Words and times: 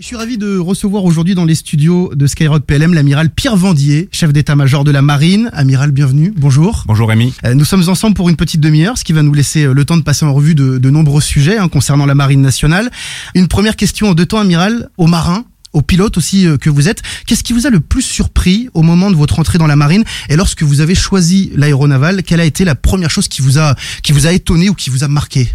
Je 0.00 0.06
suis 0.06 0.14
ravi 0.14 0.38
de 0.38 0.58
recevoir 0.58 1.04
aujourd'hui 1.04 1.34
dans 1.34 1.44
les 1.44 1.56
studios 1.56 2.12
de 2.14 2.28
Skyrock 2.28 2.64
PLM 2.64 2.94
l'amiral 2.94 3.30
Pierre 3.30 3.56
Vendier, 3.56 4.08
chef 4.12 4.32
d'état-major 4.32 4.84
de 4.84 4.92
la 4.92 5.02
marine. 5.02 5.50
Amiral, 5.52 5.90
bienvenue. 5.90 6.32
Bonjour. 6.36 6.84
Bonjour 6.86 7.08
Rémi. 7.08 7.34
Euh, 7.44 7.54
Nous 7.54 7.64
sommes 7.64 7.88
ensemble 7.88 8.14
pour 8.14 8.28
une 8.28 8.36
petite 8.36 8.60
demi-heure, 8.60 8.96
ce 8.96 9.02
qui 9.02 9.12
va 9.12 9.24
nous 9.24 9.34
laisser 9.34 9.64
euh, 9.64 9.72
le 9.74 9.84
temps 9.84 9.96
de 9.96 10.02
passer 10.02 10.24
en 10.24 10.32
revue 10.32 10.54
de, 10.54 10.78
de 10.78 10.90
nombreux 10.90 11.20
sujets 11.20 11.58
hein, 11.58 11.68
concernant 11.68 12.06
la 12.06 12.14
marine 12.14 12.40
nationale. 12.40 12.92
Une 13.34 13.48
première 13.48 13.74
question 13.74 14.10
en 14.10 14.14
deux 14.14 14.24
temps, 14.24 14.38
amiral, 14.38 14.88
aux 14.98 15.08
marins, 15.08 15.44
aux 15.72 15.82
pilotes 15.82 16.16
aussi 16.16 16.46
euh, 16.46 16.58
que 16.58 16.70
vous 16.70 16.88
êtes. 16.88 17.02
Qu'est-ce 17.26 17.42
qui 17.42 17.52
vous 17.52 17.66
a 17.66 17.70
le 17.70 17.80
plus 17.80 18.02
surpris 18.02 18.68
au 18.74 18.82
moment 18.82 19.10
de 19.10 19.16
votre 19.16 19.40
entrée 19.40 19.58
dans 19.58 19.66
la 19.66 19.74
marine 19.74 20.04
et 20.28 20.36
lorsque 20.36 20.62
vous 20.62 20.80
avez 20.80 20.94
choisi 20.94 21.50
l'aéronaval 21.56 22.22
Quelle 22.22 22.40
a 22.40 22.44
été 22.44 22.64
la 22.64 22.76
première 22.76 23.10
chose 23.10 23.26
qui 23.26 23.42
vous 23.42 23.58
a 23.58 23.74
qui 24.04 24.12
vous 24.12 24.28
a 24.28 24.32
étonné 24.32 24.68
ou 24.68 24.74
qui 24.74 24.90
vous 24.90 25.02
a 25.02 25.08
marqué? 25.08 25.48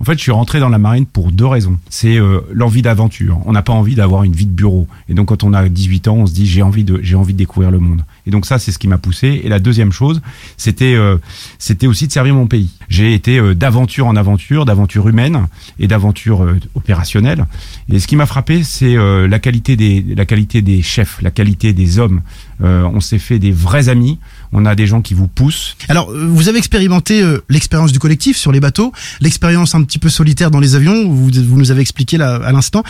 En 0.00 0.04
fait, 0.04 0.14
je 0.14 0.22
suis 0.22 0.32
rentré 0.32 0.60
dans 0.60 0.70
la 0.70 0.78
marine 0.78 1.04
pour 1.04 1.30
deux 1.30 1.44
raisons. 1.46 1.78
C'est 1.90 2.16
euh, 2.16 2.40
l'envie 2.54 2.80
d'aventure. 2.80 3.38
On 3.44 3.52
n'a 3.52 3.60
pas 3.60 3.74
envie 3.74 3.94
d'avoir 3.94 4.24
une 4.24 4.32
vie 4.32 4.46
de 4.46 4.50
bureau. 4.50 4.88
Et 5.10 5.14
donc, 5.14 5.28
quand 5.28 5.44
on 5.44 5.52
a 5.52 5.68
18 5.68 6.08
ans, 6.08 6.16
on 6.16 6.26
se 6.26 6.32
dit 6.32 6.46
j'ai 6.46 6.62
envie 6.62 6.84
de 6.84 7.00
j'ai 7.02 7.16
envie 7.16 7.34
de 7.34 7.38
découvrir 7.38 7.70
le 7.70 7.80
monde. 7.80 8.02
Et 8.26 8.30
donc 8.30 8.46
ça, 8.46 8.58
c'est 8.58 8.72
ce 8.72 8.78
qui 8.78 8.88
m'a 8.88 8.96
poussé. 8.96 9.42
Et 9.44 9.50
la 9.50 9.58
deuxième 9.58 9.92
chose, 9.92 10.22
c'était 10.56 10.94
euh, 10.94 11.18
c'était 11.58 11.86
aussi 11.86 12.06
de 12.06 12.12
servir 12.12 12.34
mon 12.34 12.46
pays. 12.46 12.70
J'ai 12.90 13.14
été 13.14 13.38
euh, 13.38 13.54
d'aventure 13.54 14.08
en 14.08 14.16
aventure, 14.16 14.64
d'aventure 14.64 15.08
humaine 15.08 15.46
et 15.78 15.86
d'aventure 15.86 16.42
euh, 16.42 16.58
opérationnelle. 16.74 17.46
Et 17.90 18.00
ce 18.00 18.08
qui 18.08 18.16
m'a 18.16 18.26
frappé, 18.26 18.64
c'est 18.64 18.96
euh, 18.96 19.28
la 19.28 19.38
qualité 19.38 19.76
des 19.76 20.04
la 20.16 20.26
qualité 20.26 20.60
des 20.60 20.82
chefs, 20.82 21.22
la 21.22 21.30
qualité 21.30 21.72
des 21.72 21.98
hommes. 21.98 22.20
On 22.62 23.00
s'est 23.00 23.18
fait 23.18 23.38
des 23.38 23.52
vrais 23.52 23.88
amis. 23.88 24.18
On 24.52 24.66
a 24.66 24.74
des 24.74 24.86
gens 24.86 25.00
qui 25.00 25.14
vous 25.14 25.28
poussent. 25.28 25.78
Alors, 25.88 26.12
vous 26.12 26.50
avez 26.50 26.58
expérimenté 26.58 27.22
l'expérience 27.48 27.90
du 27.90 27.98
collectif 27.98 28.36
sur 28.36 28.52
les 28.52 28.60
bateaux, 28.60 28.92
l'expérience 29.22 29.74
un 29.74 29.82
petit 29.82 29.98
peu 29.98 30.10
solitaire 30.10 30.50
dans 30.50 30.60
les 30.60 30.74
avions, 30.74 31.08
vous, 31.08 31.30
vous 31.32 31.56
nous 31.56 31.70
avez 31.70 31.80
expliqué 31.80 32.18
là 32.18 32.34
à 32.34 32.52
l'instant. 32.52 32.82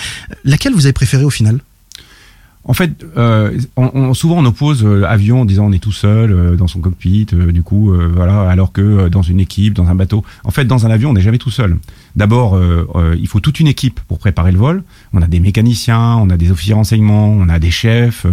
Laquelle 0.45 0.73
vous 0.73 0.87
avez 0.87 0.93
préféré 0.93 1.23
au 1.23 1.31
final? 1.31 1.61
En 2.65 2.75
fait, 2.75 3.05
euh, 3.17 3.59
on, 3.77 4.13
souvent 4.13 4.37
on 4.37 4.45
oppose 4.45 4.85
euh, 4.85 5.05
avion 5.05 5.41
en 5.41 5.45
disant 5.47 5.67
on 5.67 5.73
est 5.73 5.79
tout 5.79 5.93
seul 5.93 6.31
euh, 6.31 6.57
dans 6.57 6.67
son 6.67 6.81
cockpit, 6.81 7.27
euh, 7.33 7.53
du 7.53 7.63
coup, 7.63 7.93
voilà, 8.15 8.51
alors 8.51 8.73
que 8.73 9.09
dans 9.09 9.23
une 9.23 9.41
équipe, 9.41 9.75
dans 9.75 9.89
un 9.89 9.95
bateau. 9.95 10.25
En 10.45 10.51
fait, 10.51 10.67
dans 10.67 10.87
un 10.87 10.91
avion, 10.91 11.11
on 11.11 11.13
n'est 11.15 11.23
jamais 11.23 11.39
tout 11.39 11.51
seul. 11.51 11.79
D'abord, 12.17 12.61
il 13.17 13.27
faut 13.29 13.41
toute 13.41 13.61
une 13.61 13.69
équipe 13.69 14.01
pour 14.09 14.19
préparer 14.19 14.53
le 14.53 14.59
vol. 14.59 14.83
On 15.13 15.23
a 15.23 15.27
des 15.27 15.41
mécaniciens, 15.41 16.17
on 16.17 16.29
a 16.31 16.37
des 16.37 16.51
officiers 16.51 16.75
renseignements, 16.75 17.29
on 17.29 17.49
a 17.49 17.59
des 17.59 17.71
chefs. 17.71 18.27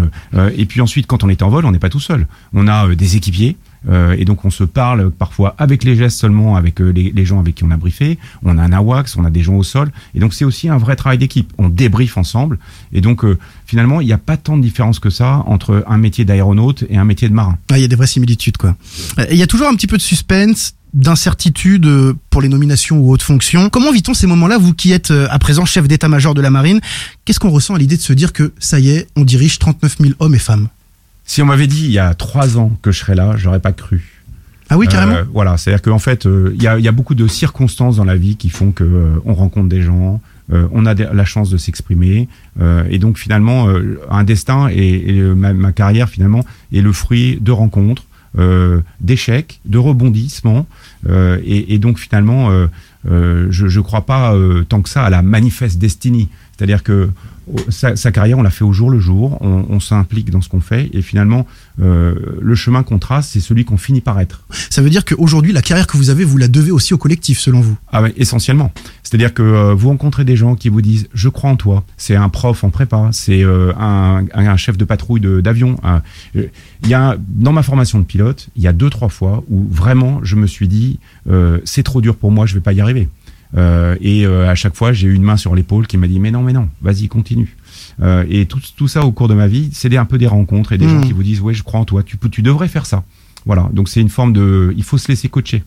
et 0.56 0.66
puis 0.66 0.82
ensuite, 0.82 1.08
quand 1.08 1.24
on 1.24 1.30
est 1.30 1.42
en 1.42 1.50
vol, 1.50 1.66
on 1.66 1.72
n'est 1.72 1.80
pas 1.80 1.90
tout 1.90 2.00
seul. 2.00 2.28
On 2.54 2.68
a 2.68 2.94
des 2.96 3.16
équipiers. 3.16 3.56
Euh, 3.90 4.16
et 4.18 4.26
donc 4.26 4.46
on 4.46 4.50
se 4.50 4.64
parle 4.64 5.12
parfois 5.12 5.56
avec 5.58 5.84
les 5.84 5.96
gestes 5.96 6.20
seulement, 6.20 6.56
avec 6.56 6.82
euh, 6.82 6.90
les, 6.90 7.26
gens 7.26 7.40
avec 7.40 7.56
qui 7.56 7.64
on 7.64 7.72
a 7.72 7.78
briefé. 7.78 8.18
On 8.44 8.58
a 8.58 8.62
un 8.62 8.72
AWACS, 8.72 9.18
on 9.18 9.26
a 9.26 9.30
des 9.30 9.42
gens 9.42 9.56
au 9.56 9.64
sol. 9.64 9.92
Et 10.16 10.20
donc 10.20 10.34
c'est 10.34 10.46
aussi 10.46 10.70
un 10.70 10.78
vrai 10.78 10.96
travail 10.96 11.18
d'équipe. 11.18 11.52
On 11.58 11.70
débriefe 11.70 12.18
ensemble. 12.18 12.60
Et 12.94 13.02
donc 13.02 13.24
euh, 13.24 13.38
finalement, 13.66 14.02
il 14.02 14.08
n'y 14.08 14.14
a 14.14 14.18
pas 14.18 14.38
tant 14.38 14.58
de 14.58 14.62
différence 14.62 15.00
que 15.00 15.10
ça 15.10 15.44
entre 15.48 15.84
un 15.88 15.98
métier 15.98 16.26
d'aéronaute 16.26 16.84
et 16.90 16.98
un 16.98 17.06
métier 17.06 17.30
de 17.30 17.34
marin. 17.34 17.58
Ah, 17.72 17.78
Il 17.78 17.82
y 17.82 17.86
a 17.86 17.88
des 17.88 17.96
vraies 17.96 18.08
similitudes, 18.08 18.58
quoi. 18.58 18.76
Il 19.32 19.38
y 19.38 19.44
a 19.44 19.48
toujours 19.48 19.68
un 19.68 19.76
petit 19.76 19.88
peu 19.88 19.98
de 19.98 20.02
suspense, 20.02 20.74
d'incertitude 20.94 21.88
pour 22.30 22.42
les 22.42 22.50
nominations 22.50 23.00
ou 23.00 23.12
autres 23.12 23.26
fonctions. 23.26 23.70
Comment 23.70 23.92
vit-on 23.92 24.14
ces 24.14 24.26
moments-là, 24.28 24.58
vous 24.58 24.74
qui 24.74 24.92
êtes 24.94 25.12
à 25.12 25.38
présent 25.38 25.66
chef 25.66 25.88
d'état-major 25.88 26.34
de 26.34 26.42
la 26.42 26.50
marine? 26.50 26.80
Qu'est-ce 27.26 27.40
qu'on 27.40 27.50
ressent 27.50 27.76
à 27.76 27.78
l'idée 27.78 27.98
de 27.98 28.02
se 28.02 28.14
dire 28.14 28.34
que 28.34 28.54
ça 28.58 28.80
y 28.80 28.90
est, 28.90 29.08
on 29.16 29.24
dirige 29.24 29.60
39 29.60 29.98
000 30.00 30.14
hommes 30.20 30.36
et 30.36 30.40
femmes? 30.40 30.70
Si 31.28 31.42
on 31.42 31.46
m'avait 31.46 31.68
dit 31.68 31.84
il 31.86 31.92
y 31.92 32.00
a 32.00 32.14
trois 32.16 32.58
ans 32.58 32.72
que 32.82 32.92
je 32.92 33.00
serais 33.00 33.14
là, 33.16 33.36
j'aurais 33.38 33.60
pas 33.60 33.74
cru. 33.74 34.24
Ah 34.70 34.78
oui, 34.78 34.88
carrément 34.88 35.14
Euh, 35.14 35.24
voilà, 35.32 35.58
c'est-à-dire 35.58 35.82
qu'en 35.82 36.00
fait, 36.00 36.26
euh, 36.26 36.52
il 36.56 36.64
y, 36.64 36.68
a, 36.68 36.78
il 36.78 36.84
y 36.84 36.88
a 36.88 36.92
beaucoup 36.92 37.16
de 37.16 37.28
circonstances 37.28 37.98
dans 37.98 38.04
la 38.04 38.16
vie 38.16 38.36
qui 38.36 38.50
font 38.50 38.72
que 38.72 38.84
euh, 38.84 39.16
on 39.26 39.34
rencontre 39.34 39.70
des 39.70 39.82
gens, 39.82 40.20
on 40.50 40.86
a 40.86 40.94
la 40.94 41.26
chance 41.26 41.50
de 41.50 41.58
s'exprimer, 41.58 42.30
et 42.90 43.00
donc 43.00 43.18
finalement, 43.18 43.68
un 44.10 44.24
destin 44.24 44.70
et, 44.72 45.18
et, 45.18 45.22
ma, 45.22 45.52
ma 45.52 45.74
carrière 45.74 46.08
finalement 46.08 46.46
est 46.72 46.80
le 46.80 46.94
fruit 46.94 47.38
de 47.42 47.52
rencontres, 47.52 48.06
d'échecs, 49.02 49.60
de 49.66 49.78
rebondissements, 49.78 50.66
et, 51.10 51.74
et 51.74 51.80
donc 51.80 52.00
finalement, 52.00 52.50
je 53.04 53.78
ne 53.78 53.82
crois 53.82 54.06
pas 54.06 54.34
tant 54.70 54.82
que 54.82 54.88
ça 54.88 55.04
à 55.04 55.10
la 55.10 55.22
manifeste 55.22 55.80
destiny, 55.80 56.30
c'est-à-dire 56.56 56.82
que 56.82 57.10
sa, 57.70 57.96
sa 57.96 58.12
carrière, 58.12 58.38
on 58.38 58.42
l'a 58.44 58.50
fait 58.50 58.64
au 58.64 58.74
jour 58.74 58.90
le 58.90 59.00
jour, 59.00 59.38
on, 59.42 59.66
on 59.70 59.80
s'implique 59.80 60.30
dans 60.30 60.42
ce 60.42 60.50
qu'on 60.50 60.62
fait, 60.62 60.90
et 60.94 61.02
finalement, 61.02 61.46
euh, 61.82 62.16
le 62.42 62.56
chemin 62.56 62.84
qu'on 62.84 63.00
trace, 63.00 63.30
c'est 63.30 63.40
celui 63.40 63.66
qu'on 63.66 63.78
finit 63.78 64.02
par 64.02 64.20
être. 64.20 64.44
Ça 64.70 64.82
veut 64.82 64.90
dire 64.90 65.06
qu'aujourd'hui, 65.06 65.54
la 65.54 65.62
carrière 65.62 65.88
que 65.88 65.98
vous 65.98 66.10
avez, 66.10 66.24
vous 66.24 66.38
la 66.38 66.48
devez 66.48 66.72
aussi 66.72 66.94
au 66.94 66.98
collectif, 66.98 67.40
selon 67.40 67.62
vous? 67.62 67.78
Ah 67.92 68.02
ouais, 68.02 68.14
essentiellement. 68.18 68.72
C'est-à-dire 69.04 69.34
que 69.34 69.42
euh, 69.44 69.74
vous 69.74 69.90
rencontrez 69.90 70.26
des 70.26 70.36
gens 70.36 70.56
qui 70.56 70.70
vous 70.70 70.82
disent 70.82 71.08
je 71.14 71.30
crois 71.30 71.50
en 71.50 71.56
toi. 71.56 71.84
C'est 71.98 72.16
un 72.16 72.30
prof 72.30 72.64
en 72.64 72.70
prépa, 72.70 73.10
c'est 73.14 73.44
euh, 73.44 73.72
un, 73.80 74.26
un 74.34 74.58
chef 74.58 74.78
de 74.78 74.86
patrouille 74.86 75.22
d'avion. 75.42 75.78
un- 75.84 76.02
Il 76.36 76.90
y 76.90 76.94
a 76.94 77.18
dans 77.28 77.54
ma 77.54 77.64
formation 77.64 78.00
de 78.00 78.04
pilote, 78.04 78.50
il 78.56 78.62
y 78.64 78.68
a 78.68 78.74
deux 78.74 78.90
trois 78.90 79.10
fois 79.10 79.44
où 79.50 79.66
vraiment 79.72 80.20
je 80.24 80.36
me 80.36 80.48
suis 80.48 80.68
dit 80.68 81.00
c'est 81.66 81.84
trop 81.84 82.02
dur 82.02 82.16
pour 82.16 82.32
moi, 82.32 82.46
je 82.46 82.54
vais 82.54 82.60
pas 82.62 82.74
y 82.74 82.82
arriver. 82.82 83.08
Euh, 83.56 83.96
et 84.02 84.26
euh, 84.26 84.50
à 84.50 84.56
chaque 84.56 84.76
fois 84.76 84.92
j'ai 84.92 85.08
eu 85.08 85.14
une 85.14 85.24
main 85.24 85.38
sur 85.38 85.56
l'épaule 85.56 85.88
qui 85.88 85.96
m'a 85.98 86.08
dit 86.08 86.20
mais 86.20 86.32
non 86.32 86.42
mais 86.42 86.52
non, 86.54 86.68
vas-y 86.82 87.08
continue. 87.08 87.56
Euh, 88.02 88.26
et 88.30 88.46
tout, 88.46 88.60
tout 88.76 88.88
ça 88.88 89.06
au 89.06 89.12
cours 89.12 89.28
de 89.30 89.34
ma 89.34 89.48
vie, 89.48 89.70
c'est 89.72 89.88
des- 89.90 89.98
un 89.98 90.06
peu 90.06 90.18
des 90.18 90.28
rencontres 90.28 90.74
et 90.74 90.78
des 90.78 90.88
gens 90.90 91.02
qui 91.02 91.14
vous 91.14 91.24
disent 91.24 91.40
ouais 91.42 91.54
je 91.54 91.64
crois 91.64 91.80
en 91.80 91.86
toi, 91.86 92.04
tu 92.04 92.18
peux, 92.18 92.30
tu 92.30 92.42
devrais 92.42 92.68
faire 92.68 92.86
ça. 92.86 93.04
Voilà, 93.46 93.70
donc 93.72 93.88
c'est 93.88 94.02
une 94.02 94.10
forme 94.10 94.34
de, 94.34 94.74
il 94.76 94.84
faut 94.84 94.98
se 94.98 95.08
laisser 95.08 95.30
coacher. 95.30 95.64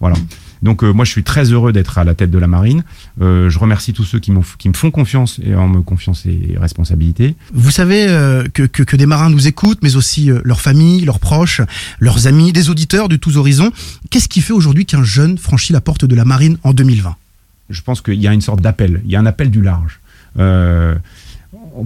Voilà. 0.00 0.16
Donc 0.62 0.82
euh, 0.82 0.92
moi 0.92 1.04
je 1.04 1.10
suis 1.10 1.22
très 1.22 1.44
heureux 1.52 1.72
d'être 1.72 1.98
à 1.98 2.04
la 2.04 2.14
tête 2.14 2.30
de 2.30 2.38
la 2.38 2.46
marine. 2.46 2.84
Euh, 3.20 3.50
je 3.50 3.58
remercie 3.58 3.92
tous 3.92 4.04
ceux 4.04 4.18
qui, 4.18 4.32
qui 4.58 4.68
me 4.68 4.74
font 4.74 4.90
confiance 4.90 5.40
et 5.44 5.54
en 5.54 5.68
me 5.68 5.82
confiant 5.82 6.14
ces 6.14 6.56
responsabilités. 6.58 7.34
Vous 7.52 7.70
savez 7.70 8.06
euh, 8.08 8.44
que, 8.52 8.62
que, 8.64 8.82
que 8.82 8.96
des 8.96 9.06
marins 9.06 9.30
nous 9.30 9.46
écoutent, 9.46 9.80
mais 9.82 9.96
aussi 9.96 10.30
leurs 10.44 10.60
familles, 10.60 11.04
leurs 11.04 11.20
proches, 11.20 11.60
leurs 11.98 12.26
amis, 12.26 12.52
des 12.52 12.70
auditeurs 12.70 13.08
de 13.08 13.16
tous 13.16 13.36
horizons. 13.36 13.70
Qu'est-ce 14.10 14.28
qui 14.28 14.40
fait 14.40 14.52
aujourd'hui 14.52 14.86
qu'un 14.86 15.04
jeune 15.04 15.38
franchit 15.38 15.72
la 15.72 15.80
porte 15.80 16.04
de 16.04 16.14
la 16.14 16.24
marine 16.24 16.58
en 16.64 16.72
2020 16.72 17.16
Je 17.70 17.82
pense 17.82 18.00
qu'il 18.00 18.20
y 18.20 18.28
a 18.28 18.32
une 18.32 18.40
sorte 18.40 18.60
d'appel. 18.60 19.02
Il 19.04 19.10
y 19.10 19.16
a 19.16 19.20
un 19.20 19.26
appel 19.26 19.50
du 19.50 19.62
large. 19.62 20.00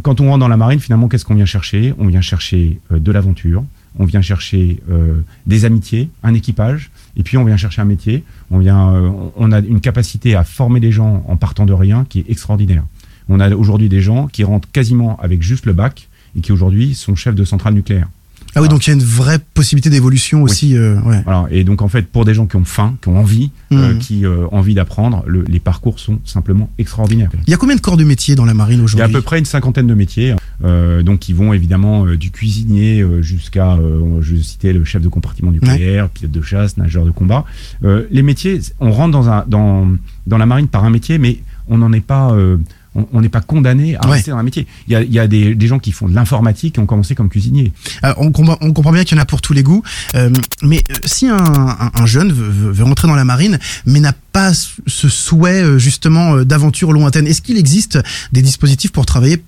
Quand 0.03 0.21
on 0.21 0.29
rentre 0.29 0.39
dans 0.39 0.49
la 0.49 0.57
marine, 0.57 0.81
finalement, 0.81 1.09
qu'est-ce 1.09 1.25
qu'on 1.25 1.35
vient 1.35 1.47
chercher? 1.47 1.95
On 1.99 2.07
vient 2.07 2.21
chercher 2.21 2.81
de 2.91 3.13
l'aventure, 3.13 3.65
on 3.99 4.05
vient 4.05 4.23
chercher 4.23 4.81
euh, 4.91 5.21
des 5.47 5.65
amitiés, 5.65 6.09
un 6.23 6.35
équipage, 6.35 6.91
et 7.17 7.23
puis 7.23 7.37
on 7.37 7.45
vient 7.45 7.57
chercher 7.57 7.83
un 7.83 7.87
métier. 7.87 8.25
On 8.51 8.65
euh, 8.65 9.11
on 9.37 9.53
a 9.53 9.61
une 9.61 9.81
capacité 9.81 10.35
à 10.35 10.45
former 10.45 10.81
des 10.81 10.93
gens 10.93 11.25
en 11.29 11.37
partant 11.37 11.67
de 11.67 11.73
rien 11.73 12.07
qui 12.09 12.21
est 12.21 12.31
extraordinaire. 12.31 12.85
On 13.29 13.41
a 13.41 13.55
aujourd'hui 13.55 13.89
des 13.89 14.01
gens 14.01 14.27
qui 14.27 14.45
rentrent 14.45 14.71
quasiment 14.71 15.19
avec 15.21 15.43
juste 15.43 15.67
le 15.67 15.73
bac 15.73 16.09
et 16.37 16.41
qui 16.41 16.53
aujourd'hui 16.53 16.95
sont 16.95 17.15
chefs 17.15 17.35
de 17.35 17.45
centrale 17.45 17.75
nucléaire. 17.75 18.09
Ah 18.55 18.61
oui, 18.61 18.69
donc 18.69 18.87
il 18.87 18.91
y 18.91 18.93
a 18.93 18.95
une 18.95 19.03
vraie 19.03 19.39
possibilité 19.55 19.89
d'évolution 19.89 20.43
aussi. 20.43 20.77
euh, 20.77 21.01
ouais. 21.03 21.23
Voilà. 21.25 21.47
Et 21.51 21.65
donc 21.65 21.81
en 21.81 21.89
fait, 21.89 22.03
pour 22.07 22.25
des 22.27 22.35
gens 22.35 22.47
qui 22.47 22.57
ont 22.57 22.65
faim, 22.65 22.97
qui 23.01 23.09
ont 23.09 23.19
envie, 23.19 23.51
euh, 23.73 23.95
Mhm. 23.95 23.99
qui 23.99 24.27
euh, 24.27 24.45
ont 24.53 24.59
envie 24.59 24.75
d'apprendre, 24.75 25.23
le- 25.27 25.45
les 25.49 25.59
parcours 25.61 25.99
sont 25.99 26.19
simplement 26.25 26.69
extraordinaires. 26.79 27.31
Il 27.47 27.51
y 27.51 27.55
a 27.55 27.57
combien 27.57 27.77
de 27.77 27.81
corps 27.81 27.97
de 27.97 28.05
métier 28.05 28.35
dans 28.35 28.45
la 28.45 28.53
marine 28.55 28.75
Il 28.75 28.79
y 28.79 28.81
a 28.81 28.83
à 28.83 28.85
aujourd'hui? 28.85 29.13
peu 29.15 29.23
près 29.23 29.39
une 29.39 29.45
cinquantaine 29.47 29.87
de 29.87 29.95
métiers, 29.95 30.35
euh, 30.65 31.03
donc 31.03 31.21
qui 31.21 31.33
vont 31.33 31.53
évidemment 31.55 32.05
euh, 32.07 32.17
du 32.17 32.31
cuisinier 32.31 33.01
euh, 33.01 33.23
jusqu'à, 33.23 33.73
euh, 33.75 34.21
je 34.21 34.37
citais 34.37 34.73
le 34.75 34.85
chef 34.85 35.01
de 35.03 35.09
compartiment 35.09 35.51
nucléaire, 35.51 36.09
pilote 36.11 36.33
de 36.33 36.43
chasse, 36.43 36.77
nageur 36.77 37.05
de 37.07 37.11
combat. 37.11 37.45
Euh, 37.85 38.05
les 38.11 38.23
métiers, 38.23 38.61
on 38.81 38.93
rentre 38.93 39.13
dans, 39.13 39.31
un, 39.31 39.45
dans, 39.49 39.89
dans 40.27 40.39
la 40.39 40.47
marine 40.47 40.69
par 40.69 40.85
un 40.85 40.91
métier, 40.91 41.17
mais 41.19 41.39
on 41.69 41.79
n'en 41.79 41.93
est 41.93 42.01
pas, 42.05 42.33
euh, 42.33 42.59
on 42.95 43.21
n'est 43.21 43.29
pas 43.29 43.41
condamné 43.41 43.97
à 43.97 44.07
Ouais. 44.07 44.13
rester 44.17 44.31
dans 44.31 44.37
un 44.39 44.43
métier. 44.43 44.67
Il 44.87 44.93
y 44.93 44.97
a, 44.97 45.03
il 45.03 45.13
y 45.13 45.19
a 45.19 45.27
des, 45.27 45.55
des 45.55 45.67
gens 45.67 45.79
qui 45.79 45.93
font 45.93 46.09
de 46.09 46.15
l'informatique 46.15 46.75
qui 46.75 46.81
ont 46.81 46.87
commencé 46.87 47.15
comme 47.15 47.29
cuisiniers. 47.31 47.73
Euh, 48.05 48.13
on, 48.19 48.33
comprend, 48.33 48.59
on 48.61 48.73
comprend 48.73 48.93
bien 48.93 49.05
qu'il 49.05 49.17
y 49.17 49.21
en 49.21 49.23
a 49.23 49.27
pour 49.27 49.41
tous 49.41 49.53
les 49.55 49.63
goûts. 49.63 49.83
Euh, 50.15 50.31
mais 50.63 50.83
euh, 50.91 50.95
si 51.05 51.27
un, 51.29 51.37
un- 51.39 51.91
un 51.95 52.07
jeune 52.07 52.33
veut, 52.33 52.49
veut- 52.49 52.71
veut 52.73 52.85
rentrer 52.85 53.09
dans 53.09 53.15
la 53.15 53.25
marine, 53.25 53.59
mais 53.87 54.01
n'a 54.01 54.13
pas 54.33 54.53
ce 54.55 54.69
ce 54.87 55.09
souhait 55.09 55.63
euh, 55.63 55.79
justement 55.79 56.35
euh, 56.37 56.45
d'aventure 56.45 56.93
lointaine, 56.93 57.27
est-ce 57.27 57.41
qu'il 57.43 57.57
existe 57.59 57.99
des 58.33 58.43
dispositifs 58.43 58.93
pour 58.93 59.07
travailler, 59.07 59.43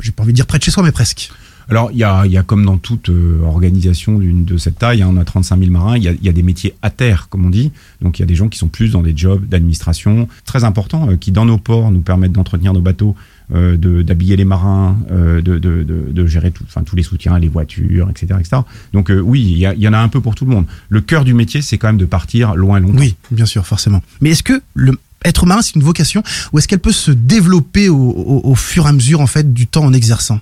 j'ai 0.00 0.10
pas 0.12 0.22
envie 0.22 0.32
de 0.32 0.36
dire 0.36 0.46
près 0.46 0.58
de 0.58 0.64
chez 0.64 0.70
soi, 0.70 0.82
mais 0.82 0.92
presque? 0.92 1.30
Alors, 1.70 1.90
il 1.92 1.98
y 1.98 2.04
a, 2.04 2.26
y 2.26 2.36
a 2.36 2.42
comme 2.42 2.64
dans 2.66 2.76
toute 2.78 3.08
euh, 3.10 3.40
organisation 3.44 4.18
de 4.18 4.56
cette 4.58 4.78
taille, 4.78 5.02
hein, 5.02 5.08
on 5.10 5.16
a 5.16 5.24
35 5.24 5.58
000 5.58 5.70
marins, 5.70 5.96
il 5.96 6.02
y 6.02 6.08
a, 6.08 6.12
y 6.20 6.28
a 6.28 6.32
des 6.32 6.42
métiers 6.42 6.74
à 6.82 6.90
terre, 6.90 7.28
comme 7.30 7.46
on 7.46 7.50
dit. 7.50 7.70
Donc, 8.02 8.18
il 8.18 8.22
y 8.22 8.24
a 8.24 8.26
des 8.26 8.34
gens 8.34 8.48
qui 8.48 8.58
sont 8.58 8.68
plus 8.68 8.90
dans 8.90 9.02
des 9.02 9.16
jobs 9.16 9.46
d'administration 9.48 10.28
très 10.44 10.64
importants, 10.64 11.08
euh, 11.10 11.16
qui 11.16 11.30
dans 11.32 11.44
nos 11.46 11.58
ports 11.58 11.90
nous 11.92 12.00
permettent 12.00 12.32
d'entretenir 12.32 12.72
nos 12.72 12.80
bateaux, 12.80 13.14
euh, 13.54 13.76
d'habiller 14.02 14.36
les 14.36 14.44
marins, 14.44 14.96
euh, 15.10 15.40
de, 15.42 15.58
de, 15.58 15.84
de, 15.84 16.26
gérer 16.26 16.50
tout, 16.50 16.64
tous 16.84 16.96
les 16.96 17.02
soutiens, 17.02 17.38
les 17.38 17.48
voitures, 17.48 18.10
etc. 18.10 18.34
etc. 18.40 18.62
Donc, 18.92 19.10
euh, 19.10 19.20
oui, 19.20 19.40
il 19.42 19.58
y, 19.58 19.66
a- 19.66 19.74
il 19.74 19.80
y 19.80 19.88
en 19.88 19.92
a 19.92 19.98
un 19.98 20.08
peu 20.08 20.20
pour 20.20 20.34
tout 20.34 20.44
le 20.44 20.50
monde. 20.52 20.66
Le 20.88 21.00
cœur 21.00 21.24
du 21.24 21.34
métier, 21.34 21.62
c'est 21.62 21.78
quand 21.78 21.88
même 21.88 21.98
de 21.98 22.04
partir 22.04 22.54
loin, 22.56 22.80
longtemps. 22.80 22.98
Oui, 22.98 23.14
bien 23.30 23.46
sûr, 23.46 23.66
forcément. 23.66 24.02
Mais 24.20 24.30
est-ce 24.30 24.42
que 24.42 24.60
le 24.74 24.92
être 25.24 25.44
marin, 25.44 25.60
c'est 25.60 25.74
une 25.76 25.82
vocation 25.82 26.22
ou 26.52 26.58
est-ce 26.58 26.66
qu'elle 26.66 26.78
peut 26.78 26.92
se 26.92 27.10
développer 27.10 27.90
au, 27.90 27.96
au- 27.98 28.40
au 28.42 28.54
fur 28.54 28.86
et 28.86 28.88
à 28.88 28.92
mesure 28.92 29.20
en 29.20 29.26
fait 29.26 29.52
du 29.52 29.66
temps 29.66 29.84
en 29.84 29.92
exerçant? 29.92 30.40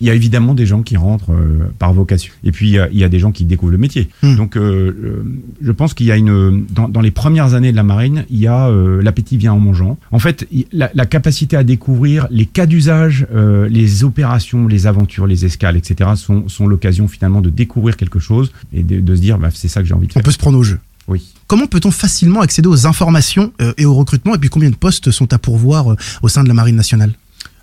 Il 0.00 0.06
y 0.06 0.10
a 0.10 0.14
évidemment 0.14 0.54
des 0.54 0.66
gens 0.66 0.82
qui 0.82 0.96
rentrent 0.96 1.32
euh, 1.32 1.70
par 1.78 1.92
vocation. 1.92 2.32
Et 2.44 2.52
puis, 2.52 2.68
il 2.68 2.72
y, 2.72 2.78
a, 2.78 2.88
il 2.90 2.98
y, 2.98 3.04
a, 3.04 3.08
des 3.08 3.18
gens 3.18 3.32
qui 3.32 3.44
découvrent 3.44 3.72
le 3.72 3.78
métier. 3.78 4.08
Hmm. 4.22 4.36
Donc, 4.36 4.56
euh, 4.56 5.24
je 5.60 5.72
pense 5.72 5.94
qu'il 5.94 6.06
y 6.06 6.12
a 6.12 6.16
une... 6.16 6.64
Dans, 6.66 6.88
dans, 6.88 7.00
les 7.00 7.10
premières 7.10 7.54
années 7.54 7.72
de 7.72 7.76
la 7.76 7.82
marine, 7.82 8.24
il 8.30 8.38
y 8.38 8.46
a 8.46 8.68
euh, 8.68 9.02
l'appétit 9.02 9.36
vient 9.36 9.52
en 9.52 9.58
mangeant. 9.58 9.98
En 10.12 10.18
fait, 10.18 10.46
la, 10.72 10.90
la, 10.94 11.06
capacité 11.06 11.56
à 11.56 11.64
découvrir 11.64 12.28
les 12.30 12.46
cas 12.46 12.66
d'usage, 12.66 13.26
euh, 13.34 13.68
les 13.68 14.04
opérations, 14.04 14.68
les 14.68 14.86
aventures, 14.86 15.26
les 15.26 15.44
escales, 15.44 15.76
etc. 15.76 16.10
sont, 16.16 16.48
sont 16.48 16.66
l'occasion 16.66 17.08
finalement 17.08 17.40
de 17.40 17.50
découvrir 17.50 17.96
quelque 17.96 18.20
chose 18.20 18.52
et 18.72 18.82
de, 18.82 19.00
de 19.00 19.16
se 19.16 19.20
dire, 19.20 19.38
bah, 19.38 19.48
c'est 19.52 19.68
ça 19.68 19.80
que 19.82 19.88
j'ai 19.88 19.94
envie 19.94 20.06
de 20.06 20.12
faire. 20.12 20.20
On 20.20 20.24
peut 20.24 20.30
se 20.30 20.38
prendre 20.38 20.58
au 20.58 20.62
jeu. 20.62 20.78
Oui. 21.08 21.32
Comment 21.46 21.66
peut-on 21.66 21.90
facilement 21.90 22.40
accéder 22.40 22.68
aux 22.68 22.86
informations 22.86 23.52
euh, 23.60 23.72
et 23.76 23.84
au 23.84 23.94
recrutement 23.94 24.34
Et 24.34 24.38
puis 24.38 24.48
combien 24.48 24.70
de 24.70 24.76
postes 24.76 25.10
sont 25.10 25.32
à 25.32 25.38
pourvoir 25.38 25.92
euh, 25.92 25.96
au 26.22 26.28
sein 26.28 26.42
de 26.42 26.48
la 26.48 26.54
Marine 26.54 26.76
nationale? 26.76 27.12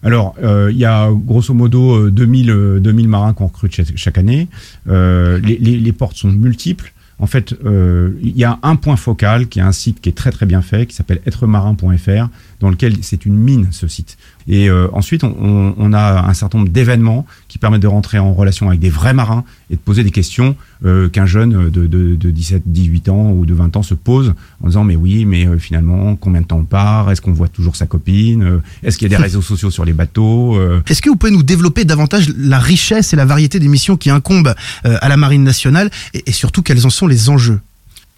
Alors, 0.04 0.36
euh, 0.42 0.70
il 0.72 0.78
y 0.78 0.86
a 0.86 1.10
grosso 1.12 1.54
modo 1.54 2.10
2000, 2.10 2.80
2000 2.82 3.08
marins 3.08 3.34
qu'on 3.34 3.48
recrute 3.48 3.74
chaque, 3.74 3.98
chaque 3.98 4.18
année. 4.18 4.48
Euh, 4.88 5.40
les, 5.40 5.58
les, 5.58 5.92
portes 5.92 6.16
sont 6.18 6.30
multiples. 6.30 6.94
En 7.20 7.28
fait, 7.28 7.54
euh, 7.66 8.12
il 8.22 8.38
y 8.38 8.46
a 8.46 8.60
un 8.64 8.78
point 8.78 8.96
focal 8.96 9.48
qui 9.48 9.60
est 9.60 9.62
un 9.62 9.74
site 9.74 10.00
qui 10.00 10.08
est 10.08 10.14
très 10.14 10.32
très 10.32 10.46
bien 10.46 10.62
fait, 10.62 10.86
qui 10.86 10.96
s'appelle 10.96 11.20
êtremarin.fr, 11.26 12.30
dans 12.62 12.70
lequel 12.70 12.96
c'est 13.02 13.26
une 13.26 13.36
mine 13.36 13.68
ce 13.72 13.88
site. 13.88 14.18
Et 14.50 14.68
euh, 14.68 14.88
ensuite, 14.94 15.24
on, 15.24 15.94
a 15.94 16.28
un 16.28 16.34
certain 16.34 16.58
nombre 16.58 16.72
d'événements 16.72 17.26
qui 17.48 17.60
permettent 17.60 17.84
de 17.84 17.88
rentrer 17.88 18.18
en 18.18 18.34
relation 18.34 18.68
avec 18.68 18.80
des 18.80 18.90
vrais 18.90 19.14
marins 19.14 19.44
et 19.70 19.76
de 19.76 19.80
poser 19.80 20.04
des 20.04 20.10
questions 20.10 20.56
euh, 20.86 21.08
qu'un 21.08 21.28
jeune 21.28 21.70
de, 21.70 21.86
de, 21.86 22.16
de, 22.16 22.32
17, 22.32 22.64
18 22.66 23.10
ans 23.10 23.32
ou 23.32 23.46
de 23.46 23.54
20 23.54 23.78
ans 23.78 23.84
se 23.84 23.94
pose 23.94 24.34
en 24.64 24.68
disant 24.68 24.84
mais 24.84 24.96
oui, 24.96 25.26
mais 25.26 25.46
euh, 25.46 25.60
finalement, 25.60 26.16
combien 26.16 26.42
de 26.42 26.48
temps 26.48 26.58
on 26.58 26.64
part? 26.64 27.12
Est-ce 27.12 27.22
qu'on 27.22 27.32
voit 27.32 27.48
toujours 27.48 27.76
sa 27.76 27.86
copine? 27.86 28.62
Est-ce 28.82 28.98
qu'il 28.98 29.12
y 29.12 29.14
a 29.14 29.18
des 29.18 29.24
réseaux 29.24 29.44
sociaux 29.44 29.70
sur 29.70 29.86
les 29.86 29.94
bateaux? 29.94 30.60
Est-ce 30.88 31.04
que 31.04 31.10
vous 31.10 31.16
pouvez 31.16 31.32
nous 31.32 31.44
développer 31.44 31.86
davantage 31.86 32.30
la 32.36 32.58
richesse 32.58 33.14
et 33.14 33.16
la 33.16 33.26
variété 33.26 33.60
des 33.60 33.68
missions 33.68 33.98
qui 33.98 34.10
incombent 34.10 34.56
à 34.84 35.08
la 35.08 35.18
Marine 35.18 35.44
nationale 35.44 35.92
et, 36.16 36.24
et 36.26 36.32
surtout 36.32 36.64
quels 36.64 36.88
en 36.88 36.90
sont 36.90 37.06
les 37.06 37.30
enjeux? 37.30 37.60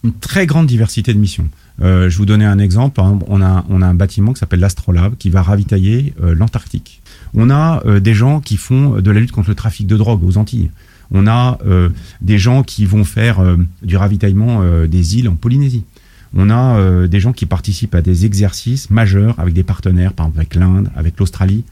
Une 0.05 0.13
très 0.13 0.45
grande 0.45 0.67
diversité 0.67 1.13
de 1.13 1.19
missions. 1.19 1.47
Euh, 1.81 2.09
je 2.09 2.17
vous 2.17 2.25
donnais 2.25 2.45
un 2.45 2.59
exemple. 2.59 3.01
On 3.01 3.41
a, 3.41 3.65
un 3.69 3.93
bâtiment 3.93 4.33
qui 4.33 4.39
s'appelle 4.39 4.59
l'Astrolabe 4.59 5.15
qui 5.17 5.29
va 5.29 5.41
ravitailler 5.41 6.13
euh, 6.21 6.35
l'Antarctique. 6.35 7.01
On 7.33 7.49
a 7.49 7.81
euh, 7.85 7.99
des 7.99 8.13
gens 8.13 8.39
qui 8.41 8.57
font 8.57 8.99
de 8.99 9.11
la 9.11 9.19
lutte 9.19 9.31
contre 9.31 9.49
le 9.49 9.55
trafic 9.55 9.87
de 9.87 9.97
drogue 9.97 10.23
aux 10.23 10.37
Antilles. 10.37 10.69
On 11.13 11.27
a 11.27 11.57
des 12.21 12.37
gens 12.37 12.63
qui 12.63 12.85
vont 12.85 13.03
faire 13.03 13.43
du 13.83 13.97
ravitaillement 13.97 14.63
des 14.87 15.17
îles 15.17 15.27
en 15.27 15.35
Polynésie. 15.35 15.83
On 16.33 16.49
a 16.49 17.05
des 17.05 17.19
gens 17.19 17.33
qui 17.33 17.45
participent 17.45 17.95
à 17.95 18.01
des 18.01 18.25
exercices 18.25 18.89
majeurs 18.89 19.37
avec 19.37 19.53
des 19.53 19.63
partenaires, 19.63 20.13
par 20.13 20.27
exemple 20.27 20.39
avec 20.39 20.55
l'Inde, 20.55 20.89
avec 20.95 21.19
l'Australie, 21.19 21.65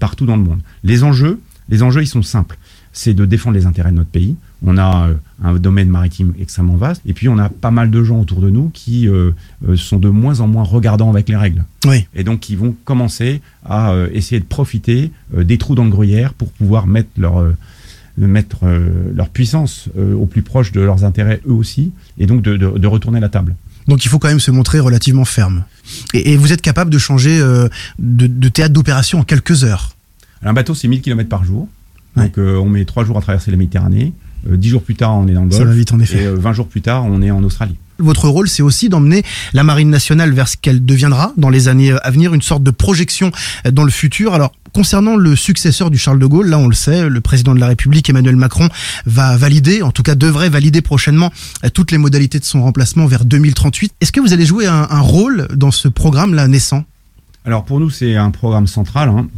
partout 0.00 0.26
dans 0.26 0.36
le 0.36 0.42
monde. 0.42 0.58
Les 0.82 1.04
enjeux, 1.04 1.38
les 1.68 1.84
enjeux, 1.84 2.02
ils 2.02 2.08
sont 2.08 2.24
simples. 2.24 2.58
C'est 2.94 3.12
de 3.12 3.26
défendre 3.26 3.56
les 3.56 3.66
intérêts 3.66 3.90
de 3.90 3.96
notre 3.96 4.08
pays. 4.08 4.36
On 4.64 4.78
a 4.78 5.08
euh, 5.08 5.14
un 5.42 5.54
domaine 5.54 5.88
maritime 5.88 6.32
extrêmement 6.40 6.76
vaste. 6.76 7.02
Et 7.04 7.12
puis, 7.12 7.28
on 7.28 7.36
a 7.38 7.50
pas 7.50 7.70
mal 7.70 7.90
de 7.90 8.02
gens 8.02 8.20
autour 8.20 8.40
de 8.40 8.48
nous 8.48 8.70
qui 8.72 9.08
euh, 9.08 9.32
sont 9.76 9.98
de 9.98 10.08
moins 10.08 10.40
en 10.40 10.46
moins 10.46 10.62
regardants 10.62 11.10
avec 11.10 11.28
les 11.28 11.36
règles. 11.36 11.64
Oui. 11.84 12.06
Et 12.14 12.24
donc, 12.24 12.40
qui 12.40 12.56
vont 12.56 12.74
commencer 12.84 13.42
à 13.64 13.90
euh, 13.90 14.08
essayer 14.12 14.40
de 14.40 14.46
profiter 14.46 15.10
euh, 15.36 15.44
des 15.44 15.58
trous 15.58 15.74
dans 15.74 15.84
le 15.84 15.90
gruyère 15.90 16.32
pour 16.34 16.50
pouvoir 16.50 16.86
mettre 16.86 17.10
leur, 17.18 17.40
euh, 17.40 17.54
mettre, 18.16 18.64
leur 19.14 19.28
puissance 19.28 19.88
au 19.96 20.26
plus 20.26 20.42
proche 20.42 20.72
de 20.72 20.80
leurs 20.80 21.04
intérêts 21.04 21.40
eux 21.46 21.52
aussi. 21.52 21.92
Et 22.18 22.26
donc, 22.26 22.42
de, 22.42 22.56
de, 22.56 22.78
de, 22.78 22.86
retourner 22.86 23.20
la 23.20 23.28
table. 23.28 23.54
Donc, 23.88 24.04
il 24.04 24.08
faut 24.08 24.18
quand 24.18 24.28
même 24.28 24.40
se 24.40 24.50
montrer 24.50 24.78
relativement 24.80 25.24
ferme. 25.24 25.64
Et, 26.14 26.32
et 26.32 26.36
vous 26.36 26.52
êtes 26.52 26.62
capable 26.62 26.90
de 26.90 26.98
changer 26.98 27.38
de, 27.40 27.68
de 27.98 28.48
théâtre 28.48 28.72
d'opération 28.72 29.18
en 29.18 29.24
quelques 29.24 29.64
heures? 29.64 29.96
Un 30.42 30.52
bateau, 30.52 30.74
c'est 30.74 30.88
1000 30.88 31.02
km 31.02 31.28
par 31.28 31.44
jour. 31.44 31.68
Donc, 32.16 32.36
ouais. 32.36 32.42
on 32.42 32.68
met 32.68 32.84
trois 32.84 33.04
jours 33.04 33.18
à 33.18 33.20
traverser 33.20 33.50
la 33.50 33.56
Méditerranée. 33.56 34.12
Euh, 34.50 34.56
10 34.56 34.68
jours 34.68 34.82
plus 34.82 34.94
tard, 34.94 35.14
on 35.16 35.26
est 35.26 35.32
dans 35.32 35.42
le 35.42 35.48
Golfe. 35.48 35.62
Ça 35.62 35.68
va 35.68 35.74
vite, 35.74 35.92
en 35.92 36.00
effet. 36.00 36.22
Et 36.22 36.26
euh, 36.26 36.36
20 36.36 36.52
jours 36.52 36.68
plus 36.68 36.82
tard, 36.82 37.04
on 37.04 37.22
est 37.22 37.30
en 37.30 37.42
Australie. 37.44 37.76
Votre 37.98 38.28
rôle, 38.28 38.48
c'est 38.48 38.62
aussi 38.62 38.88
d'emmener 38.88 39.22
la 39.52 39.62
marine 39.62 39.88
nationale 39.88 40.32
vers 40.32 40.48
ce 40.48 40.56
qu'elle 40.56 40.84
deviendra 40.84 41.32
dans 41.36 41.48
les 41.48 41.68
années 41.68 41.92
à 42.02 42.10
venir, 42.10 42.34
une 42.34 42.42
sorte 42.42 42.64
de 42.64 42.72
projection 42.72 43.30
dans 43.70 43.84
le 43.84 43.90
futur. 43.90 44.34
Alors, 44.34 44.52
concernant 44.72 45.14
le 45.14 45.36
successeur 45.36 45.92
du 45.92 45.98
Charles 45.98 46.18
de 46.18 46.26
Gaulle, 46.26 46.48
là, 46.48 46.58
on 46.58 46.66
le 46.66 46.74
sait, 46.74 47.08
le 47.08 47.20
président 47.20 47.54
de 47.54 47.60
la 47.60 47.68
République, 47.68 48.10
Emmanuel 48.10 48.34
Macron, 48.34 48.68
va 49.06 49.36
valider, 49.36 49.82
en 49.82 49.92
tout 49.92 50.02
cas 50.02 50.16
devrait 50.16 50.48
valider 50.48 50.82
prochainement 50.82 51.32
toutes 51.72 51.92
les 51.92 51.98
modalités 51.98 52.40
de 52.40 52.44
son 52.44 52.64
remplacement 52.64 53.06
vers 53.06 53.24
2038. 53.24 53.92
Est-ce 54.00 54.10
que 54.10 54.20
vous 54.20 54.32
allez 54.32 54.44
jouer 54.44 54.66
un, 54.66 54.88
un 54.90 55.00
rôle 55.00 55.46
dans 55.54 55.70
ce 55.70 55.86
programme-là 55.86 56.48
naissant? 56.48 56.82
Alors, 57.44 57.64
pour 57.64 57.78
nous, 57.78 57.90
c'est 57.90 58.16
un 58.16 58.32
programme 58.32 58.66
central. 58.66 59.08
Hein. 59.08 59.28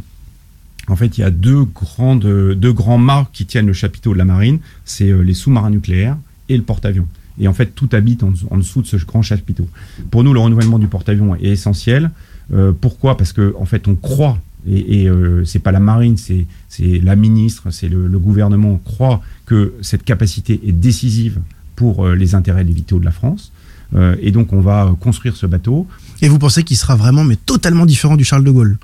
En 0.89 0.95
fait, 0.95 1.17
il 1.17 1.21
y 1.21 1.23
a 1.23 1.31
deux, 1.31 1.63
grandes, 1.63 2.25
deux 2.53 2.73
grands 2.73 2.97
mâts 2.97 3.27
qui 3.33 3.45
tiennent 3.45 3.67
le 3.67 3.73
chapiteau 3.73 4.13
de 4.13 4.17
la 4.17 4.25
marine, 4.25 4.59
c'est 4.85 5.11
les 5.11 5.33
sous-marins 5.33 5.69
nucléaires 5.69 6.17
et 6.49 6.55
le 6.55 6.63
porte-avions. 6.63 7.07
Et 7.39 7.47
en 7.47 7.53
fait, 7.53 7.75
tout 7.75 7.89
habite 7.91 8.23
en, 8.23 8.57
dessous 8.57 8.81
de 8.81 8.87
ce 8.87 8.97
grand 8.97 9.21
chapiteau. 9.21 9.67
Pour 10.09 10.23
nous, 10.23 10.33
le 10.33 10.39
renouvellement 10.39 10.79
du 10.79 10.87
porte-avions 10.87 11.35
est 11.35 11.49
essentiel. 11.49 12.11
Euh, 12.53 12.71
pourquoi? 12.79 13.17
Parce 13.17 13.33
que 13.33 13.53
en 13.59 13.65
fait, 13.65 13.87
on 13.87 13.95
croit, 13.95 14.39
et, 14.67 15.01
et 15.03 15.09
euh, 15.09 15.45
c'est 15.45 15.59
pas 15.59 15.71
la 15.71 15.79
marine, 15.79 16.17
c'est 16.17 16.45
la 16.79 17.15
ministre, 17.15 17.69
c'est 17.71 17.89
le, 17.89 18.19
gouvernement, 18.19 18.71
on 18.71 18.77
croit 18.77 19.21
que 19.45 19.73
cette 19.81 20.03
capacité 20.03 20.59
est 20.65 20.71
décisive 20.71 21.39
pour 21.75 22.05
euh, 22.05 22.15
les 22.15 22.33
intérêts 22.33 22.63
vitaux 22.63 22.99
de 22.99 23.05
la 23.05 23.11
France. 23.11 23.51
Euh, 23.95 24.15
et 24.19 24.31
donc, 24.31 24.51
on 24.51 24.61
va 24.61 24.95
construire 24.99 25.35
ce 25.35 25.45
bateau. 25.45 25.87
Et 26.21 26.27
vous 26.27 26.39
pensez 26.39 26.63
qu'il 26.63 26.75
sera 26.75 26.95
vraiment, 26.95 27.23
mais 27.23 27.35
totalement 27.35 27.85
différent 27.85 28.17
du 28.17 28.25
Charles 28.25 28.43
de 28.43 28.51
Gaulle? 28.51 28.77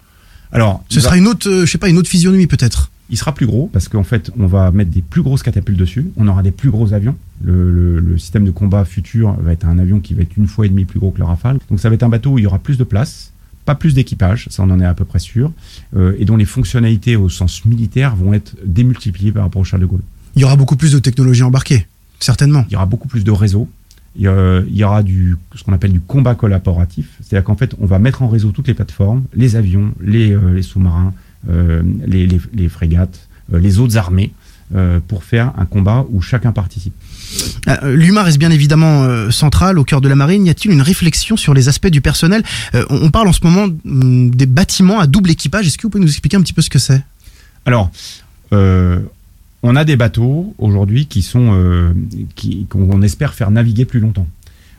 Alors, 0.52 0.84
ce 0.90 1.00
sera 1.00 1.18
une 1.18 1.28
autre, 1.28 1.50
euh, 1.50 1.66
je 1.66 1.72
sais 1.72 1.78
pas, 1.78 1.90
une 1.90 1.98
autre 1.98 2.10
physionomie 2.10 2.48
peut-être. 2.48 2.92
Il 3.10 3.18
sera 3.18 3.34
plus 3.34 3.46
gros 3.46 3.70
parce 3.74 3.88
qu'en 3.88 4.04
fait, 4.04 4.32
on 4.38 4.48
va 4.48 4.72
mettre 4.72 4.92
des 4.92 5.02
plus 5.02 5.22
grosses 5.22 5.44
catapultes 5.44 5.78
dessus. 5.78 6.08
On 6.16 6.28
aura 6.28 6.44
des 6.44 6.52
plus 6.52 6.70
gros 6.70 6.94
avions. 6.94 7.16
Le, 7.44 7.72
le, 7.72 8.00
le, 8.00 8.18
système 8.18 8.46
de 8.46 8.52
combat 8.52 8.86
futur 8.86 9.34
va 9.42 9.52
être 9.52 9.66
un 9.66 9.78
avion 9.80 10.00
qui 10.00 10.14
va 10.14 10.22
être 10.22 10.38
une 10.38 10.48
fois 10.48 10.66
et 10.66 10.70
demie 10.70 10.86
plus 10.86 11.00
gros 11.00 11.12
que 11.12 11.20
le 11.20 11.26
Rafale. 11.26 11.60
Donc, 11.70 11.80
ça 11.80 11.90
va 11.90 11.96
être 11.96 12.04
un 12.04 12.10
bateau 12.10 12.32
où 12.32 12.40
il 12.40 12.44
y 12.44 12.48
aura 12.48 12.60
plus 12.60 12.78
de 12.78 12.84
place, 12.84 13.34
pas 13.66 13.76
plus 13.76 13.94
d'équipage, 13.94 14.48
ça 14.50 14.64
on 14.64 14.70
en 14.70 14.80
est 14.80 14.86
à 14.86 14.94
peu 14.94 15.06
près 15.06 15.20
sûr, 15.20 15.52
euh, 15.96 16.16
et 16.20 16.26
dont 16.26 16.38
les 16.38 16.46
fonctionnalités 16.46 17.16
au 17.16 17.30
sens 17.30 17.66
militaire 17.66 18.16
vont 18.16 18.34
être 18.34 18.56
démultipliées 18.66 19.32
par 19.32 19.44
rapport 19.44 19.62
au 19.62 19.66
Charles 19.66 19.82
de 19.82 19.88
Gaulle. 19.88 20.02
Il 20.36 20.42
y 20.42 20.46
aura 20.46 20.56
beaucoup 20.56 20.76
plus 20.76 20.92
de 20.92 21.00
technologies 21.00 21.44
embarquées, 21.44 21.88
certainement. 22.20 22.66
Il 22.70 22.74
y 22.74 22.76
aura 22.76 22.86
beaucoup 22.86 23.08
plus 23.08 23.24
de 23.24 23.32
réseaux. 23.32 23.70
Il 24.16 24.26
y 24.72 24.84
aura 24.84 25.02
du, 25.02 25.38
ce 25.56 25.64
qu'on 25.64 25.74
appelle 25.74 25.92
du 25.92 26.00
combat 26.00 26.36
collaboratif, 26.36 27.08
c'est-à-dire 27.22 27.44
qu'en 27.44 27.56
fait, 27.56 27.74
on 27.80 27.88
va 27.88 27.98
mettre 27.98 28.22
en 28.22 28.28
réseau 28.28 28.52
toutes 28.52 28.68
les 28.68 28.76
plateformes, 28.76 29.24
les 29.34 29.56
avions, 29.56 29.92
les, 30.00 30.32
euh, 30.32 30.54
les 30.54 30.62
sous-marins, 30.62 31.14
euh, 31.50 31.82
les, 32.06 32.28
les, 32.28 32.40
les, 32.54 32.70
frégates, 32.70 33.28
euh, 33.54 33.60
les 33.60 33.80
autres 33.80 33.98
armées, 33.98 34.32
pour 35.08 35.24
faire 35.24 35.54
un 35.60 35.66
combat 35.66 36.04
où 36.10 36.20
chacun 36.20 36.52
participe. 36.52 36.96
L'humain 37.84 38.24
reste 38.24 38.40
bien 38.40 38.50
évidemment 38.50 39.30
central 39.30 39.78
au 39.78 39.84
cœur 39.84 40.02
de 40.02 40.10
la 40.10 40.16
marine. 40.16 40.48
Y 40.48 40.50
a-t-il 40.50 40.72
une 40.74 40.82
réflexion 40.82 41.38
sur 41.38 41.54
les 41.54 41.70
aspects 41.70 41.90
du 41.90 42.02
personnel? 42.02 42.42
On 42.90 43.12
parle 43.12 43.28
en 43.28 43.34
ce 43.34 43.42
moment 43.44 43.68
hum, 43.86 44.32
des 44.32 44.48
bâtiments 44.48 45.00
à 45.00 45.06
double 45.06 45.30
équipage. 45.30 45.68
Est-ce 45.68 45.78
que 45.78 45.84
vous 45.84 45.92
pouvez 45.92 46.04
nous 46.04 46.10
expliquer 46.10 46.38
un 46.38 46.42
petit 46.42 46.54
peu 46.54 46.64
ce 46.64 46.72
que 46.72 46.80
c'est? 46.80 47.04
Alors, 47.68 47.92
on 49.74 49.76
a 49.76 49.86
des 49.86 49.96
bateaux 49.96 50.54
aujourd'hui 50.60 51.08
qui 51.08 51.24
sont 51.24 51.50
euh, 51.54 51.94
qu'on 52.70 53.02
espère 53.02 53.34
faire 53.34 53.50
naviguer 53.50 53.86
plus 53.86 54.00
longtemps. 54.00 54.28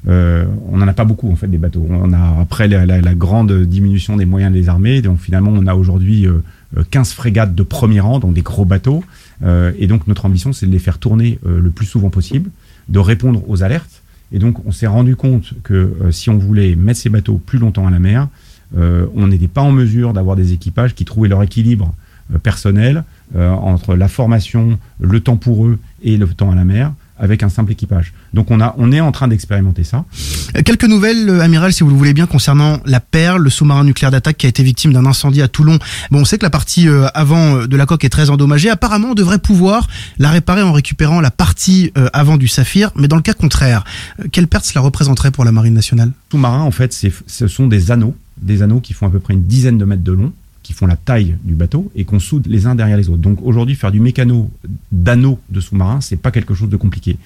Euh, 0.06 0.44
on 0.70 0.76
n'en 0.76 0.86
a 0.86 0.92
pas 0.92 1.04
beaucoup 1.04 1.32
en 1.32 1.34
fait 1.34 1.48
des 1.48 1.58
bateaux. 1.58 1.84
On 1.90 2.12
a 2.12 2.40
après 2.40 2.68
la, 2.68 2.86
la, 2.86 3.14
grande 3.14 3.52
diminution 3.64 4.16
des 4.16 4.24
moyens 4.24 4.52
des 4.52 4.68
armées, 4.68 5.02
donc 5.02 5.18
finalement 5.18 5.50
on 5.52 5.66
a 5.66 5.74
aujourd'hui 5.74 6.28
euh, 6.28 6.42
15 6.90 7.12
frégates 7.12 7.56
de 7.56 7.62
premier 7.64 7.98
rang, 7.98 8.20
donc 8.20 8.34
des 8.34 8.42
gros 8.42 8.64
bateaux. 8.64 9.02
Euh, 9.42 9.72
et 9.80 9.88
donc 9.88 10.06
notre 10.06 10.26
ambition 10.26 10.52
c'est 10.52 10.66
de 10.66 10.70
les 10.70 10.78
faire 10.78 10.98
tourner 10.98 11.40
euh, 11.44 11.60
le 11.60 11.70
plus 11.70 11.86
souvent 11.86 12.10
possible, 12.10 12.50
de 12.88 13.00
répondre 13.00 13.42
aux 13.48 13.64
alertes. 13.64 14.02
Et 14.30 14.38
donc 14.38 14.64
on 14.64 14.70
s'est 14.70 14.86
rendu 14.86 15.16
compte 15.16 15.54
que 15.64 15.74
euh, 15.74 16.12
si 16.12 16.30
on 16.30 16.38
voulait 16.38 16.76
mettre 16.76 17.00
ces 17.00 17.10
bateaux 17.10 17.40
plus 17.44 17.58
longtemps 17.58 17.86
à 17.86 17.90
la 17.90 17.98
mer, 17.98 18.28
on 18.76 19.28
n'était 19.28 19.46
pas 19.46 19.60
en 19.60 19.70
mesure 19.70 20.12
d'avoir 20.14 20.34
des 20.34 20.52
équipages 20.52 20.96
qui 20.96 21.04
trouvaient 21.04 21.28
leur 21.28 21.44
équilibre 21.44 21.94
personnel 22.42 23.04
euh, 23.36 23.50
entre 23.50 23.94
la 23.94 24.08
formation, 24.08 24.78
le 25.00 25.20
temps 25.20 25.36
pour 25.36 25.66
eux 25.66 25.78
et 26.02 26.16
le 26.16 26.26
temps 26.26 26.50
à 26.50 26.54
la 26.54 26.64
mer 26.64 26.92
avec 27.16 27.42
un 27.44 27.48
simple 27.48 27.70
équipage. 27.70 28.12
Donc 28.32 28.50
on, 28.50 28.60
a, 28.60 28.74
on 28.76 28.90
est 28.90 29.00
en 29.00 29.12
train 29.12 29.28
d'expérimenter 29.28 29.84
ça. 29.84 30.04
Quelques 30.64 30.84
nouvelles, 30.84 31.28
euh, 31.28 31.40
amiral, 31.40 31.72
si 31.72 31.84
vous 31.84 31.90
le 31.90 31.96
voulez 31.96 32.12
bien, 32.12 32.26
concernant 32.26 32.80
la 32.86 32.98
Perle, 33.00 33.42
le 33.42 33.50
sous-marin 33.50 33.84
nucléaire 33.84 34.10
d'attaque 34.10 34.36
qui 34.36 34.46
a 34.46 34.48
été 34.48 34.62
victime 34.62 34.92
d'un 34.92 35.06
incendie 35.06 35.40
à 35.40 35.48
Toulon. 35.48 35.78
Bon, 36.10 36.20
on 36.20 36.24
sait 36.24 36.38
que 36.38 36.44
la 36.44 36.50
partie 36.50 36.88
euh, 36.88 37.06
avant 37.14 37.66
de 37.66 37.76
la 37.76 37.86
coque 37.86 38.04
est 38.04 38.08
très 38.08 38.30
endommagée. 38.30 38.68
Apparemment, 38.68 39.10
on 39.10 39.14
devrait 39.14 39.38
pouvoir 39.38 39.86
la 40.18 40.30
réparer 40.30 40.62
en 40.62 40.72
récupérant 40.72 41.20
la 41.20 41.30
partie 41.30 41.92
euh, 41.96 42.08
avant 42.12 42.36
du 42.36 42.48
saphir. 42.48 42.90
Mais 42.96 43.06
dans 43.06 43.16
le 43.16 43.22
cas 43.22 43.34
contraire, 43.34 43.84
euh, 44.20 44.24
quelle 44.32 44.48
perte 44.48 44.64
cela 44.64 44.80
représenterait 44.80 45.30
pour 45.30 45.44
la 45.44 45.52
Marine 45.52 45.74
nationale? 45.74 46.10
Sous-marin, 46.32 46.62
en 46.62 46.72
fait, 46.72 46.92
ce 47.26 47.46
sont 47.46 47.68
des 47.68 47.92
anneaux, 47.92 48.16
des 48.42 48.62
anneaux 48.62 48.80
qui 48.80 48.92
font 48.92 49.06
à 49.06 49.10
peu 49.10 49.20
près 49.20 49.34
une 49.34 49.44
dizaine 49.44 49.78
de 49.78 49.84
mètres 49.84 50.02
de 50.02 50.12
long 50.12 50.32
qui 50.64 50.72
font 50.72 50.86
la 50.86 50.96
taille 50.96 51.36
du 51.44 51.54
bateau 51.54 51.92
et 51.94 52.04
qu'on 52.04 52.18
soude 52.18 52.46
les 52.48 52.66
uns 52.66 52.74
derrière 52.74 52.96
les 52.96 53.08
autres. 53.08 53.22
Donc 53.22 53.38
aujourd'hui, 53.42 53.76
faire 53.76 53.92
du 53.92 54.00
mécano 54.00 54.50
d'anneaux 54.90 55.38
de 55.50 55.60
sous-marin, 55.60 56.00
c'est 56.00 56.16
pas 56.16 56.32
quelque 56.32 56.54
chose 56.54 56.70
de 56.70 56.76
compliqué. 56.76 57.16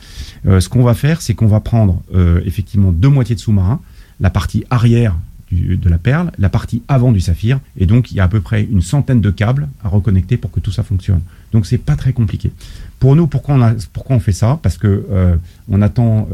Euh, 0.47 0.61
ce 0.61 0.68
qu'on 0.68 0.83
va 0.83 0.92
faire, 0.92 1.23
c'est 1.23 1.35
qu'on 1.35 1.47
va 1.47 1.61
prendre 1.61 2.02
euh, 2.14 2.42
effectivement 2.45 2.92
deux 2.92 3.09
moitiés 3.09 3.37
de 3.37 3.40
sous-marin, 3.40 3.80
la 4.21 4.28
partie 4.28 4.64
arrière 4.68 5.16
de 5.50 5.88
la 5.88 5.97
perle, 5.97 6.30
la 6.37 6.50
partie 6.50 6.83
avant 6.88 7.11
du 7.11 7.21
saphir, 7.21 7.59
et 7.78 7.87
donc 7.87 8.11
il 8.11 8.16
y 8.16 8.21
a 8.21 8.25
à 8.25 8.28
peu 8.28 8.42
près 8.42 8.64
une 8.64 8.83
centaine 8.83 9.23
de 9.23 9.30
câbles 9.30 9.68
à 9.83 9.88
reconnecter 9.88 10.37
pour 10.37 10.50
que 10.50 10.61
tout 10.61 10.73
ça 10.73 10.83
fonctionne. 10.83 11.23
Donc 11.52 11.64
c'est 11.64 11.78
pas 11.78 11.97
très 11.97 12.12
compliqué. 12.12 12.50
Pour 12.99 13.16
nous, 13.16 13.28
pourquoi 13.28 13.57
on, 14.11 14.21
fait 14.21 14.33
ça? 14.33 14.59
Parce 14.62 14.76
que 14.76 15.07
euh, 15.11 15.37
on 15.71 15.80
attend, 15.80 16.28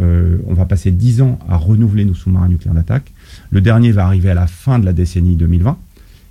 on 0.49 0.54
va 0.54 0.64
passer 0.64 0.90
10 0.90 1.20
ans 1.23 1.38
à 1.49 1.56
renouveler 1.56 2.04
nos 2.06 2.14
sous-marins 2.14 2.49
nucléaires 2.49 2.75
d'attaque. 2.75 3.12
Le 3.50 3.61
dernier 3.61 3.92
va 3.92 4.04
arriver 4.06 4.30
à 4.30 4.34
la 4.34 4.49
fin 4.49 4.80
de 4.80 4.84
la 4.84 4.92
décennie 4.92 5.37
2020. 5.37 5.76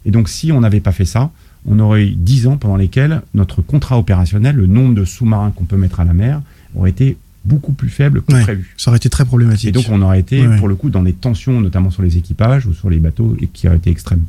Et 0.05 0.11
donc 0.11 0.29
si 0.29 0.51
on 0.51 0.61
n'avait 0.61 0.79
pas 0.79 0.91
fait 0.91 1.05
ça, 1.05 1.31
on 1.65 1.79
aurait 1.79 2.03
eu 2.07 2.11
10 2.11 2.47
ans 2.47 2.57
pendant 2.57 2.75
lesquels 2.75 3.21
notre 3.33 3.61
contrat 3.61 3.97
opérationnel, 3.97 4.55
le 4.55 4.67
nombre 4.67 4.95
de 4.95 5.05
sous-marins 5.05 5.51
qu'on 5.55 5.63
peut 5.65 5.77
mettre 5.77 5.99
à 5.99 6.05
la 6.05 6.13
mer, 6.13 6.41
aurait 6.75 6.89
été 6.89 7.17
beaucoup 7.45 7.73
plus 7.73 7.89
faible 7.89 8.21
que 8.21 8.33
Ouais. 8.33 8.41
prévu. 8.43 8.73
Ça 8.77 8.89
aurait 8.91 8.97
été 8.97 9.09
très 9.09 9.25
problématique. 9.25 9.69
Et 9.69 9.71
donc 9.71 9.85
on 9.89 10.01
aurait 10.01 10.19
été, 10.19 10.45
Ouais, 10.47 10.57
pour 10.57 10.67
le 10.67 10.75
coup, 10.75 10.89
dans 10.89 11.03
des 11.03 11.13
tensions, 11.13 11.59
notamment 11.61 11.89
sur 11.91 12.01
les 12.03 12.17
équipages 12.17 12.65
ou 12.65 12.73
sur 12.73 12.89
les 12.89 12.97
bateaux, 12.99 13.35
et 13.41 13.47
qui 13.47 13.67
auraient 13.67 13.77
été 13.77 13.89
extrêmes. 13.89 14.23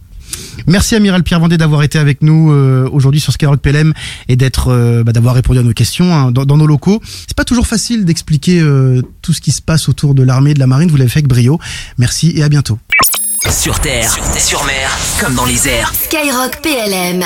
Merci 0.66 0.94
Amiral 0.94 1.22
Pierre 1.22 1.38
Vendée 1.38 1.58
d'avoir 1.58 1.82
été 1.82 1.98
avec 1.98 2.22
nous 2.22 2.50
euh, 2.50 2.88
aujourd'hui 2.90 3.20
sur 3.20 3.32
Skyrock 3.32 3.60
PLM 3.60 3.92
et 4.28 4.36
d'être 4.36 4.68
euh, 4.68 5.04
bah, 5.04 5.12
d'avoir 5.12 5.34
répondu 5.34 5.58
à 5.58 5.62
nos 5.62 5.72
questions 5.74 6.12
hein, 6.14 6.32
dans, 6.32 6.44
dans 6.46 6.56
nos 6.56 6.66
locaux. 6.66 7.00
C'est 7.04 7.36
pas 7.36 7.44
toujours 7.44 7.66
facile 7.66 8.04
d'expliquer 8.04 8.60
euh, 8.60 9.02
tout 9.22 9.32
ce 9.32 9.40
qui 9.40 9.52
se 9.52 9.60
passe 9.60 9.88
autour 9.88 10.14
de 10.14 10.22
l'armée 10.22 10.52
et 10.52 10.54
de 10.54 10.60
la 10.60 10.66
marine. 10.66 10.88
Vous 10.90 10.96
l'avez 10.96 11.10
fait 11.10 11.18
avec 11.18 11.28
brio. 11.28 11.60
Merci 11.98 12.32
et 12.36 12.42
à 12.42 12.48
bientôt. 12.48 12.78
Sur 13.50 13.78
terre, 13.80 14.10
sur 14.38 14.64
mer, 14.64 14.90
comme 15.20 15.34
dans 15.34 15.44
les 15.44 15.68
airs. 15.68 15.92
Skyrock 15.94 16.60
PLM 16.62 17.24